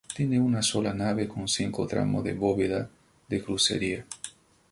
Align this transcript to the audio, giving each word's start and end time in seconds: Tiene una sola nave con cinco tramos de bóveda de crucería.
Tiene 0.15 0.39
una 0.39 0.63
sola 0.63 0.95
nave 0.95 1.27
con 1.27 1.47
cinco 1.47 1.85
tramos 1.85 2.23
de 2.23 2.33
bóveda 2.33 2.89
de 3.29 3.39
crucería. 3.43 4.03